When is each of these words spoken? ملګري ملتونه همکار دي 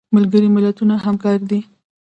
ملګري 0.15 0.49
ملتونه 0.55 0.95
همکار 1.05 1.39
دي 1.49 1.59